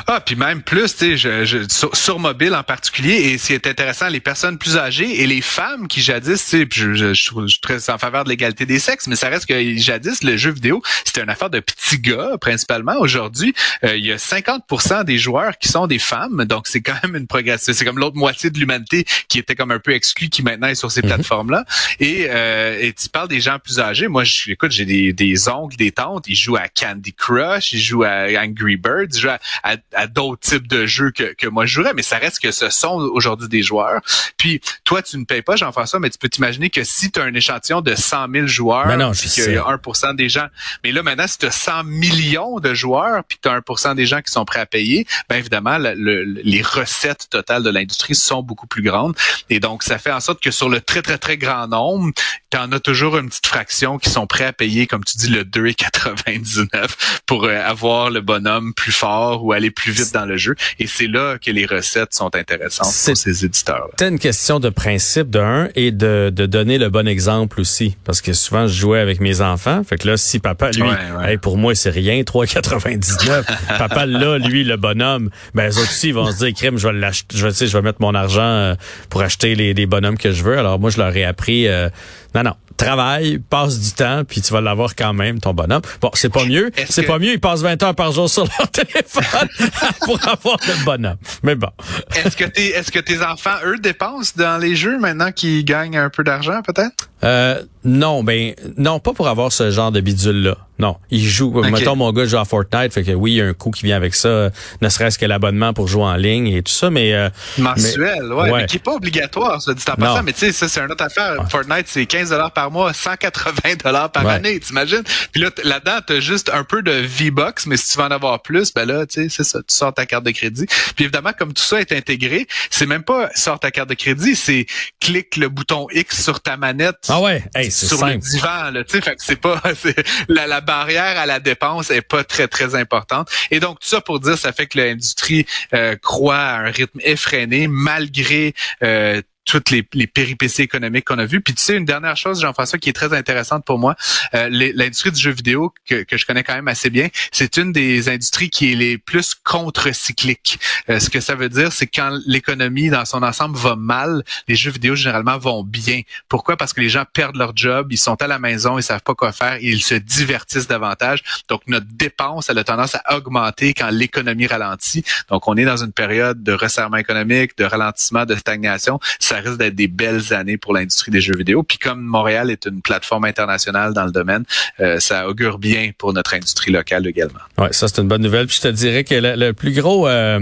Ah, 0.08 0.22
puis 0.22 0.36
même 0.36 0.62
plus, 0.62 0.96
tu 0.96 0.98
sais, 0.98 1.17
je, 1.17 1.46
je, 1.46 1.58
sur, 1.70 1.96
sur, 1.96 2.20
mobile 2.20 2.55
en 2.55 2.63
particulier, 2.63 3.13
et 3.13 3.38
ce 3.38 3.48
qui 3.48 3.53
est 3.53 3.67
intéressant, 3.67 4.08
les 4.08 4.20
personnes 4.20 4.58
plus 4.58 4.77
âgées 4.77 5.22
et 5.22 5.27
les 5.27 5.41
femmes 5.41 5.88
qui 5.88 6.01
jadis, 6.01 6.44
tu 6.44 6.62
sais, 6.62 6.67
je, 6.72 6.94
je, 6.94 7.13
je, 7.13 7.48
suis 7.48 7.60
très 7.60 7.89
en 7.89 7.98
faveur 7.98 8.24
de 8.24 8.29
l'égalité 8.29 8.65
des 8.65 8.79
sexes, 8.79 9.08
mais 9.08 9.15
ça 9.15 9.29
reste 9.29 9.46
que 9.46 9.77
jadis, 9.77 10.24
le 10.24 10.38
jeu 10.38 10.51
vidéo, 10.51 10.82
c'était 11.03 11.22
une 11.22 11.29
affaire 11.29 11.50
de 11.50 11.60
petits 11.60 12.00
gars, 12.00 12.38
principalement. 12.39 12.96
Aujourd'hui, 13.00 13.53
euh, 13.84 13.96
il 13.96 14.05
y 14.05 14.12
a 14.12 14.17
50% 14.17 15.03
des 15.03 15.17
joueurs 15.17 15.58
qui 15.58 15.67
sont 15.67 15.88
des 15.88 16.00
femmes, 16.00 16.46
donc 16.46 16.67
c'est 16.67 16.82
quand 16.82 16.96
même 17.03 17.15
une 17.15 17.27
progression. 17.27 17.74
C'est 17.74 17.86
comme 17.86 18.00
l'autre 18.00 18.17
moitié 18.17 18.50
de 18.50 18.60
l'humanité 18.60 19.05
qui 19.27 19.39
était 19.39 19.55
comme 19.55 19.72
un 19.72 19.79
peu 19.79 19.94
exclue, 19.94 20.29
qui 20.29 20.44
maintenant 20.44 20.67
est 20.67 20.75
sur 20.75 20.91
ces 20.91 21.01
mm-hmm. 21.01 21.08
plateformes-là. 21.08 21.65
Et, 22.00 22.27
euh, 22.29 22.77
et 22.79 22.94
tu 22.94 23.10
parles 23.10 23.27
des 23.27 23.41
gens 23.41 23.60
plus 23.60 23.79
âgés. 23.79 24.08
Moi, 24.08 24.24
je, 24.24 24.51
écoute, 24.51 24.72
j'ai 24.72 24.86
des, 24.86 25.13
des 25.13 25.50
oncles, 25.50 25.77
des 25.77 25.91
tantes, 25.91 26.25
ils 26.27 26.36
jouent 26.36 26.58
à 26.58 26.67
Candy 26.67 27.13
Crush, 27.13 27.74
ils 27.74 27.79
jouent 27.79 28.03
à 28.03 28.27
Angry 28.39 28.77
Birds, 28.77 29.08
ils 29.13 29.20
jouent 29.20 29.29
à, 29.29 29.39
à, 29.65 29.77
à 29.93 30.05
d'autres 30.05 30.41
types 30.41 30.67
de 30.67 30.86
jeux 30.86 31.10
que, 31.10 31.34
que 31.34 31.48
moi 31.48 31.65
je 31.65 31.74
jouerais, 31.74 31.93
mais 31.95 32.03
ça 32.03 32.17
reste 32.17 32.39
que 32.39 32.51
ce 32.51 32.69
sont 32.69 32.93
aujourd'hui 33.13 33.50
des 33.50 33.63
joueurs. 33.63 34.00
Puis 34.38 34.62
toi, 34.84 35.01
tu 35.01 35.17
ne 35.17 35.25
payes 35.25 35.41
pas, 35.41 35.55
Jean-François, 35.55 36.00
mais 36.00 36.12
tu 36.12 36.19
peux 36.19 36.29
t'imaginer 36.29 36.69
que 36.69 36.84
si 36.84 37.12
tu 37.12 37.19
as 37.19 37.24
un 37.24 37.34
échantillon 37.34 37.81
de 37.81 37.95
100 37.95 38.27
000 38.31 38.48
joueurs, 38.48 38.86
ben 38.86 39.12
puis 39.12 39.29
qu'il 39.29 39.53
y 39.53 39.57
a 39.57 39.63
1% 39.63 40.15
des 40.15 40.29
gens, 40.29 40.48
mais 40.84 40.91
là 40.91 41.01
maintenant, 41.01 41.27
si 41.27 41.39
tu 41.39 41.48
as 41.48 41.51
100 41.51 41.84
millions 41.86 42.60
de 42.60 42.74
joueurs, 42.75 43.24
puis 43.24 43.39
tu 43.41 43.50
as 43.50 43.60
1% 43.60 43.95
des 43.95 44.05
gens 44.05 44.22
qui 44.22 44.31
sont 44.31 44.45
prêts 44.45 44.60
à 44.60 44.65
payer, 44.67 45.07
ben 45.29 45.38
évidemment, 45.38 45.77
le, 45.79 46.24
les 46.24 46.62
recettes 46.62 47.27
totales 47.31 47.63
de 47.63 47.72
l'industrie 47.72 48.13
sont 48.13 48.43
beaucoup 48.43 48.67
plus 48.67 48.84
grandes. 48.84 49.15
Et 49.50 49.60
donc, 49.60 49.81
ça 49.81 49.98
fait 49.98 50.12
en 50.12 50.19
sorte 50.19 50.41
que 50.41 50.51
sur 50.51 50.69
le 50.69 50.79
très, 50.79 51.01
très, 51.01 51.17
très 51.17 51.38
grand 51.38 51.67
nombre, 51.67 52.13
tu 52.51 52.57
en 52.57 52.72
as 52.72 52.79
toujours 52.79 53.17
une 53.17 53.29
petite 53.29 53.48
fraction 53.48 53.98
qui 53.98 54.12
sont 54.12 54.27
prêts 54.27 54.45
à 54.45 54.53
payer, 54.53 54.86
comme 54.86 55.03
tu 55.03 55.17
dis, 55.17 55.29
le 55.29 55.43
2,99 55.43 57.22
pour 57.25 57.45
euh, 57.45 57.60
avoir 57.63 58.12
le 58.12 58.22
bonhomme 58.22 58.74
plus 58.74 58.91
fort 58.91 59.43
ou 59.43 59.54
aller 59.55 59.71
plus 59.71 59.91
vite 59.91 60.13
dans 60.13 60.25
le 60.25 60.38
jeu. 60.38 60.55
Et 60.79 60.88
c'est 60.88 61.07
là 61.07 61.38
que 61.43 61.51
les 61.51 61.65
recettes 61.65 62.13
sont 62.13 62.35
intéressantes 62.35 62.93
pour 63.05 63.17
ces 63.17 63.45
éditeurs. 63.45 63.89
C'est 64.00 64.09
une 64.09 64.19
question 64.19 64.59
de 64.59 64.69
principe 64.69 65.29
de 65.29 65.39
un 65.39 65.69
et 65.75 65.91
de, 65.91 66.31
de 66.33 66.45
donner 66.45 66.77
le 66.77 66.89
bon 66.89 67.07
exemple 67.07 67.59
aussi. 67.59 67.95
Parce 68.03 68.21
que 68.21 68.33
souvent, 68.33 68.67
je 68.67 68.74
jouais 68.74 69.00
avec 69.00 69.19
mes 69.19 69.41
enfants. 69.41 69.83
Fait 69.83 69.97
que 69.97 70.07
là, 70.07 70.17
si 70.17 70.39
papa, 70.39 70.71
lui, 70.71 71.38
pour 71.41 71.57
moi, 71.57 71.75
c'est 71.75 71.89
rien, 71.89 72.21
3,99. 72.21 73.43
papa, 73.77 74.05
là, 74.05 74.38
lui, 74.38 74.63
le 74.63 74.77
bonhomme, 74.77 75.29
ben, 75.53 75.69
eux 75.69 75.81
aussi, 75.81 76.09
ils 76.09 76.13
vont 76.13 76.31
se 76.31 76.43
dire, 76.43 76.53
crime, 76.53 76.77
je 76.77 76.88
vais 76.88 76.93
l'acheter, 76.93 77.38
je 77.38 77.47
vais, 77.47 77.67
je 77.67 77.77
vais 77.77 77.81
mettre 77.81 78.01
mon 78.01 78.13
argent 78.13 78.41
euh, 78.41 78.75
pour 79.09 79.21
acheter 79.21 79.55
les, 79.55 79.74
les 79.74 79.85
bonhommes 79.85 80.17
que 80.17 80.31
je 80.31 80.43
veux. 80.43 80.57
Alors, 80.57 80.79
moi, 80.79 80.89
je 80.89 80.97
leur 80.97 81.15
ai 81.15 81.24
appris, 81.24 81.67
euh, 81.67 81.89
non, 82.36 82.44
non, 82.44 82.56
travaille, 82.75 83.39
passe 83.39 83.80
du 83.80 83.92
temps, 83.94 84.24
puis 84.27 84.42
tu 84.42 84.51
vas 84.51 84.60
l'avoir 84.60 84.94
quand 84.94 85.13
même, 85.13 85.39
ton 85.39 85.54
bonhomme. 85.54 85.82
Bon, 86.01 86.12
c'est 86.15 86.30
pas 86.30 86.44
mieux. 86.44 86.70
C'est 86.89 87.04
pas 87.04 87.18
mieux, 87.18 87.32
ils 87.32 87.39
passent 87.39 87.62
20 87.62 87.82
heures 87.82 87.96
par 87.96 88.12
jour 88.12 88.30
sur 88.30 88.44
leur 88.44 88.70
téléphone 88.72 89.48
pour 90.01 90.20
avoir 90.27 90.58
le 90.68 90.84
bonhomme. 90.84 91.18
Mais 91.44 91.56
bon. 91.56 91.70
Est-ce 92.13 92.36
que, 92.36 92.44
tes, 92.44 92.72
est-ce 92.72 92.92
que 92.92 93.00
tes 93.00 93.22
enfants, 93.24 93.56
eux, 93.63 93.77
dépensent 93.77 94.34
dans 94.36 94.58
les 94.58 94.75
jeux 94.75 95.00
maintenant 95.00 95.32
qu'ils 95.32 95.63
gagnent 95.63 95.98
un 95.98 96.10
peu 96.10 96.25
d'argent, 96.25 96.62
peut-être? 96.62 97.10
Euh, 97.25 97.62
non, 97.86 98.24
ben 98.24 98.53
non, 98.77 99.00
pas 99.00 99.13
pour 99.13 99.27
avoir 99.27 99.51
ce 99.51 99.70
genre 99.70 99.91
de 99.91 100.01
bidule-là. 100.01 100.58
Non, 100.77 100.98
il 101.10 101.24
joue. 101.24 101.51
Mettons, 101.62 101.96
mon 101.96 102.12
gars 102.12 102.25
joue 102.25 102.38
à 102.38 102.44
Fortnite, 102.44 102.91
fait 102.94 103.03
que 103.03 103.12
oui, 103.12 103.34
il 103.34 103.36
y 103.36 103.41
a 103.41 103.46
un 103.46 103.53
coût 103.53 103.72
qui 103.72 103.86
vient 103.86 103.96
avec 103.96 104.13
ça, 104.13 104.50
ne 104.82 104.89
serait-ce 104.89 105.17
que 105.17 105.25
l'abonnement 105.25 105.72
pour 105.72 105.88
jouer 105.88 106.03
en 106.03 106.15
ligne 106.15 106.48
et 106.48 106.63
tout 106.63 106.74
ça, 106.74 106.89
mais 106.89 107.13
euh, 107.13 107.29
mensuel, 107.58 108.34
ouais, 108.34 108.51
mais 108.51 108.65
qui 108.65 108.77
est 108.77 108.84
pas 108.84 108.96
obligatoire, 108.96 109.62
ça 109.62 109.74
dit 109.74 109.84
en 109.88 109.96
passant. 109.96 110.24
Mais 110.24 110.34
tu 110.34 110.39
sais, 110.39 110.51
ça 110.51 110.67
c'est 110.67 110.82
une 110.82 110.91
autre 110.91 111.03
affaire. 111.03 111.38
Fortnite, 111.50 111.86
c'est 111.88 112.05
15 112.05 112.32
dollars 112.32 112.51
par 112.51 112.72
mois, 112.72 112.91
180 112.91 113.75
dollars 113.84 114.12
par 114.12 114.27
année, 114.27 114.60
t'imagines? 114.60 115.03
Puis 115.32 115.41
là, 115.41 115.50
là-dedans, 115.63 116.00
t'as 116.05 116.20
juste 116.20 116.51
un 116.53 116.63
peu 116.63 116.82
de 116.82 116.91
V-Bucks, 116.91 117.67
mais 117.67 117.77
si 117.77 117.94
tu 117.94 117.98
veux 117.98 118.03
en 118.03 118.12
avoir 118.12 118.41
plus, 118.41 118.74
ben 118.74 118.86
là, 118.86 119.05
tu 119.05 119.22
sais, 119.24 119.29
c'est 119.29 119.44
ça, 119.44 119.60
tu 119.60 119.74
sors 119.74 119.94
ta 119.94 120.05
carte 120.05 120.25
de 120.25 120.32
crédit. 120.32 120.65
Puis 120.96 121.05
évidemment, 121.05 121.32
comme 121.38 121.53
tout 121.53 121.63
ça 121.63 121.79
est 121.79 121.94
intégré, 121.94 122.48
c'est 122.70 122.86
même 122.86 123.03
pas 123.03 123.29
sors 123.34 123.60
ta 123.60 123.72
carte 123.72 123.89
de 123.89 123.96
crédit, 123.96 124.36
c'est 124.36 124.65
clique 125.00 125.38
le 125.38 125.48
bouton 125.48 125.88
X 125.94 126.22
sur 126.22 126.41
ta 126.41 126.58
manette. 126.58 126.98
Ah 127.08 127.14
ouais, 127.22 127.43
sur 127.69 128.05
le 128.05 128.17
divan, 128.17 128.72
là, 128.72 128.84
tu 128.84 129.00
sais, 129.00 129.15
c'est 129.17 129.39
pas 129.39 129.62
la, 130.27 130.48
la 130.48 130.62
barrière 130.62 131.17
à 131.17 131.25
la 131.25 131.39
dépense 131.39 131.91
est 131.91 132.01
pas 132.01 132.24
très 132.24 132.48
très 132.48 132.75
importante. 132.75 133.29
Et 133.51 133.60
donc 133.60 133.79
tout 133.79 133.88
ça 133.88 134.01
pour 134.01 134.19
dire, 134.19 134.38
ça 134.38 134.51
fait 134.51 134.67
que 134.67 134.77
l'industrie 134.77 135.45
euh, 135.74 135.95
croît 135.95 136.38
à 136.38 136.60
un 136.60 136.72
rythme 136.72 137.00
effréné 137.03 137.67
malgré 137.67 138.53
euh, 138.84 139.22
toutes 139.46 139.70
les, 139.70 139.88
les 139.94 140.08
péripéties 140.08 140.64
économiques 140.64 141.06
qu'on 141.06 141.20
a 141.20 141.25
vues. 141.25 141.42
Puis 141.42 141.54
tu 141.54 141.64
sais, 141.64 141.75
une 141.75 141.86
dernière 141.86 142.18
chose, 142.18 142.42
Jean-François, 142.42 142.80
qui 142.80 142.90
est 142.90 142.94
très 142.94 143.14
intéressante 143.14 143.64
pour 143.64 143.80
moi, 143.80 143.96
euh, 144.34 144.50
l'industrie 144.50 145.12
du 145.12 145.22
jeu 145.22 145.32
vidéo, 145.32 145.74
que, 145.88 146.04
que, 146.04 146.18
je 146.18 146.25
connais 146.25 146.44
quand 146.44 146.56
même 146.56 146.68
assez 146.68 146.90
bien, 146.90 147.08
c'est 147.32 147.58
une 147.58 147.72
des 147.72 148.10
industries 148.10 148.50
qui 148.50 148.72
est 148.72 148.75
les 148.75 148.98
plus 148.98 149.36
contre-cycliques. 149.36 150.60
Euh, 150.90 151.00
ce 151.00 151.10
que 151.10 151.20
ça 151.20 151.36
veut 151.36 151.50
dire, 151.50 151.72
c'est 151.72 151.88
quand 151.88 152.18
l'économie 152.25 152.90
dans 152.90 153.06
son 153.06 153.24
ensemble 153.24 153.58
va 153.58 153.75
mal, 153.75 154.24
les 154.48 154.56
jeux 154.56 154.72
vidéo 154.72 154.96
généralement 154.96 155.38
vont 155.38 155.64
bien. 155.64 156.02
Pourquoi? 156.28 156.58
Parce 156.58 156.74
que 156.74 156.82
les 156.82 156.90
gens 156.90 157.04
perdent 157.14 157.36
leur 157.36 157.56
job, 157.56 157.88
ils 157.92 157.98
sont 157.98 158.22
à 158.22 158.28
la 158.28 158.40
maison, 158.40 158.80
ils 158.80 158.84
savent 158.84 159.04
pas 159.04 159.16
quoi 159.16 159.32
faire, 159.32 159.58
ils 159.62 159.84
se 159.84 159.96
divertissent 159.96 160.68
davantage. 160.68 161.22
Donc 161.50 161.62
notre 161.68 161.88
dépense, 161.92 162.50
elle 162.50 162.58
a 162.58 162.64
tendance 162.64 162.96
à 162.96 163.16
augmenter 163.16 163.74
quand 163.74 163.90
l'économie 163.90 164.48
ralentit. 164.48 165.04
Donc 165.30 165.48
on 165.48 165.56
est 165.56 165.66
dans 165.66 165.78
une 165.78 165.94
période 165.94 166.42
de 166.42 166.54
resserrement 166.54 166.98
économique, 166.98 167.58
de 167.58 167.66
ralentissement, 167.66 168.25
de 168.25 168.36
stagnation. 168.36 169.00
Ça 169.36 169.42
risque 169.42 169.60
d'être 169.60 169.75
des 169.75 169.88
belles 169.88 170.34
années 170.34 170.58
pour 170.58 170.74
l'industrie 170.74 171.12
des 171.12 171.22
jeux 171.22 171.36
vidéo. 171.36 171.63
Puis 171.63 171.77
comme 171.77 172.01
Montréal 172.01 172.50
est 172.50 172.65
une 172.65 172.82
plateforme 172.82 173.25
internationale 173.25 173.94
dans 173.94 174.06
le 174.06 174.12
domaine, 174.12 174.44
euh, 174.80 175.00
ça 175.00 175.27
augure 175.27 175.58
bien 175.58 175.92
pour 175.98 176.13
notre 176.13 176.34
industrie 176.34 176.72
locale 176.72 177.08
également. 177.08 177.39
Ouais, 177.58 177.72
ça 177.72 177.88
c'est 177.88 178.01
une 178.01 178.08
bonne 178.08 178.22
nouvelle. 178.22 178.48
Puis 178.48 178.58
je 178.58 178.70
te 178.70 178.74
dirais 178.74 179.04
que 179.04 179.15
le, 179.15 179.51
plus 179.54 179.74
gros 179.74 180.08
euh, 180.08 180.39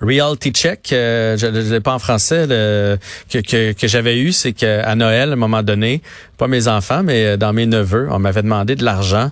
reality 0.00 0.50
check, 0.52 0.92
euh, 0.92 1.36
je 1.36 1.46
ne 1.46 1.60
l'ai 1.60 1.80
pas 1.80 1.92
en 1.92 1.98
français, 1.98 2.46
le, 2.46 2.98
que, 3.30 3.38
que, 3.38 3.72
que 3.72 3.88
j'avais 3.88 4.18
eu, 4.18 4.32
c'est 4.32 4.52
qu'à 4.52 4.94
Noël, 4.94 5.30
à 5.30 5.32
un 5.32 5.36
moment 5.36 5.62
donné, 5.62 6.02
pas 6.38 6.48
mes 6.48 6.68
enfants, 6.68 7.02
mais 7.02 7.36
dans 7.36 7.52
mes 7.52 7.66
neveux, 7.66 8.08
on 8.10 8.18
m'avait 8.18 8.42
demandé 8.42 8.74
de 8.74 8.84
l'argent 8.84 9.30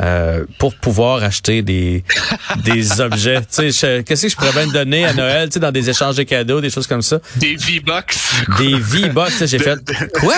euh, 0.00 0.44
pour 0.58 0.74
pouvoir 0.74 1.22
acheter 1.22 1.62
des 1.62 2.04
des 2.64 3.00
objets. 3.00 3.40
Tu 3.42 3.72
sais, 3.72 4.04
qu'est-ce 4.04 4.22
que 4.22 4.28
je 4.28 4.36
pourrais 4.36 4.52
bien 4.52 4.66
donner 4.66 5.04
à 5.04 5.12
Noël, 5.12 5.48
tu 5.48 5.54
sais, 5.54 5.60
dans 5.60 5.72
des 5.72 5.90
échanges 5.90 6.16
de 6.16 6.22
cadeaux, 6.22 6.60
des 6.60 6.70
choses 6.70 6.86
comme 6.86 7.02
ça? 7.02 7.18
Des 7.36 7.56
V-Bucks. 7.56 8.16
Des 8.58 8.76
V-Bucks, 8.78 9.44
j'ai 9.46 9.58
fait. 9.58 9.78
Quoi? 10.14 10.34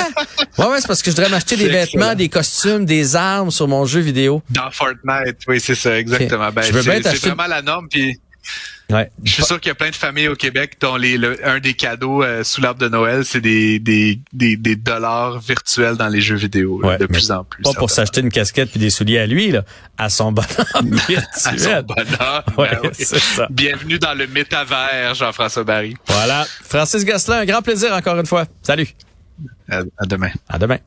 Ouais, 0.59 0.67
ouais, 0.67 0.81
c'est 0.81 0.87
parce 0.87 1.03
que 1.03 1.11
je 1.11 1.17
voudrais 1.17 1.31
m'acheter 1.31 1.57
des 1.57 1.69
vêtements, 1.69 2.15
des 2.15 2.29
costumes, 2.29 2.85
des 2.85 3.17
armes 3.17 3.51
sur 3.51 3.69
mon 3.69 3.85
jeu 3.85 4.01
vidéo. 4.01 4.43
Dans 4.51 4.71
Fortnite, 4.71 5.39
oui, 5.49 5.61
c'est 5.61 5.75
ça, 5.75 5.99
exactement. 5.99 6.51
Ben, 6.51 6.63
c'est 6.63 6.73
vraiment 6.73 7.47
la 7.47 7.63
norme, 7.63 7.89
puis 7.89 8.19
je 9.23 9.33
suis 9.33 9.43
sûr 9.45 9.61
qu'il 9.61 9.71
y 9.71 9.73
a 9.73 9.75
plein 9.75 9.91
de 9.91 9.95
familles 9.95 10.29
au 10.29 10.35
Québec 10.35 10.77
dont 10.81 10.97
les, 10.97 11.19
un 11.45 11.61
des 11.61 11.75
cadeaux 11.75 12.23
euh, 12.23 12.45
sous 12.45 12.61
l'arbre 12.61 12.81
de 12.81 12.89
Noël, 12.89 13.25
c'est 13.25 13.41
des, 13.41 13.79
des, 13.79 14.21
des, 14.33 14.57
des, 14.57 14.77
dollars 14.77 15.41
virtuels 15.41 15.97
dans 15.97 16.09
les 16.09 16.21
jeux 16.21 16.37
vidéo 16.37 16.83
de 16.99 17.07
plus 17.07 17.31
en 17.31 17.45
plus. 17.45 17.63
Pas 17.63 17.73
pour 17.75 17.91
s'acheter 17.91 18.21
une 18.21 18.31
casquette 18.31 18.71
puis 18.71 18.81
des 18.81 18.91
souliers 18.91 19.19
à 19.19 19.27
lui, 19.27 19.51
là, 19.51 19.65
à 19.97 20.11
son 20.11 20.33
bonhomme 20.33 20.95
virtuel. 21.09 21.25
à 21.45 21.59
son 21.59 21.83
bonhomme. 21.83 22.43
Ben 22.57 22.93
ça. 22.93 23.47
Bienvenue 23.51 23.99
dans 23.99 24.15
le 24.15 24.27
métavers, 24.27 25.15
Jean-François 25.15 25.65
Barry. 25.65 25.97
Voilà. 26.07 26.47
Francis 26.63 27.05
Gosselin, 27.05 27.39
un 27.39 27.45
grand 27.45 27.63
plaisir 27.63 27.93
encore 27.95 28.19
une 28.19 28.27
fois. 28.27 28.45
Salut. 28.63 28.89
à 29.69 30.07
demain. 30.07 30.31
À 30.49 30.59
demain. 30.59 30.79